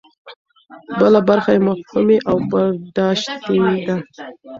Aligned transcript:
بله 0.99 1.19
برخه 1.29 1.49
یې 1.55 1.61
مفهومي 1.69 2.17
او 2.29 2.37
برداشتي 2.51 3.57
ده. 3.87 3.95